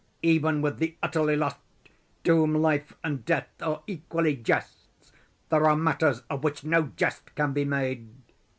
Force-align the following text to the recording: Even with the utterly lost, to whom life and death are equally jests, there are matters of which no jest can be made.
Even 0.23 0.63
with 0.63 0.79
the 0.79 0.97
utterly 1.03 1.35
lost, 1.35 1.57
to 2.23 2.35
whom 2.35 2.55
life 2.55 2.93
and 3.03 3.23
death 3.23 3.49
are 3.61 3.83
equally 3.85 4.35
jests, 4.35 4.87
there 5.49 5.67
are 5.67 5.75
matters 5.75 6.23
of 6.27 6.43
which 6.43 6.63
no 6.63 6.87
jest 6.95 7.35
can 7.35 7.53
be 7.53 7.65
made. 7.65 8.09